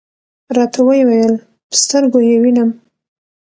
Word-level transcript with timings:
راته 0.55 0.79
وې 0.87 1.01
ویل: 1.07 1.33
په 1.69 1.75
سترګو 1.83 2.19
یې 2.29 2.37
وینم. 2.43 2.69